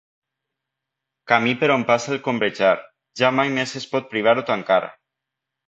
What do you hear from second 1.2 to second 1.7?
Camí per